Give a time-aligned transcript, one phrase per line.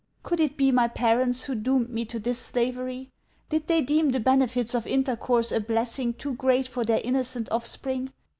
[0.23, 3.11] Could it be my parents who doomed me to this slavery?
[3.51, 8.11] Did they deem the benefits of intercourse a blessing too great for their innocent offspring?